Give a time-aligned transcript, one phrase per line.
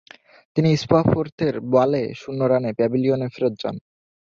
[0.57, 3.75] তিনি স্পফোর্থের বলে শূন্য রানে প্যাভিলিয়নে ফেরৎ যান।